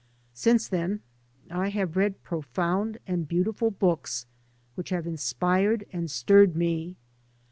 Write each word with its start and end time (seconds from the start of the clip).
Since 0.33 0.67
theti 0.67 0.99
I 1.51 1.67
have 1.69 1.95
read 1.95 2.23
profound 2.23 2.97
and 3.05 3.27
beau 3.29 3.43
tiful 3.43 3.69
books 3.69 4.25
which 4.73 4.89
have 4.89 5.05
inspired 5.05 5.85
and 5.93 6.09
stirred 6.09 6.55
me. 6.55 6.95